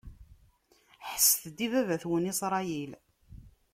Ḥesset-d 1.09 1.57
i 1.65 1.67
baba-twen 1.71 2.29
Isṛayil! 2.31 2.91